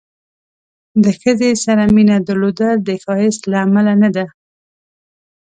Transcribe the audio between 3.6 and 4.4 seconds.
امله نه ده.